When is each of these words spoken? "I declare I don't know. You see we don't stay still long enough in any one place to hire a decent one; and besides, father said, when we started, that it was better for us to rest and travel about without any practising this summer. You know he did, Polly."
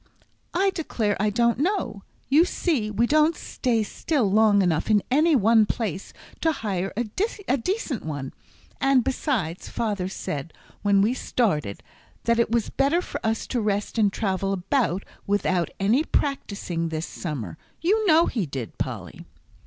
"I 0.55 0.71
declare 0.71 1.15
I 1.19 1.29
don't 1.29 1.59
know. 1.59 2.01
You 2.27 2.43
see 2.43 2.89
we 2.89 3.05
don't 3.05 3.35
stay 3.35 3.83
still 3.83 4.31
long 4.31 4.63
enough 4.63 4.89
in 4.89 5.03
any 5.11 5.35
one 5.35 5.67
place 5.67 6.11
to 6.39 6.51
hire 6.53 6.91
a 6.97 7.03
decent 7.03 8.03
one; 8.03 8.33
and 8.81 9.03
besides, 9.03 9.69
father 9.69 10.07
said, 10.07 10.53
when 10.81 11.03
we 11.03 11.13
started, 11.13 11.83
that 12.23 12.39
it 12.39 12.49
was 12.49 12.71
better 12.71 13.03
for 13.03 13.23
us 13.23 13.45
to 13.45 13.61
rest 13.61 13.99
and 13.99 14.11
travel 14.11 14.53
about 14.53 15.03
without 15.27 15.69
any 15.79 16.03
practising 16.03 16.89
this 16.89 17.05
summer. 17.05 17.59
You 17.79 18.03
know 18.07 18.25
he 18.25 18.47
did, 18.47 18.79
Polly." 18.79 19.25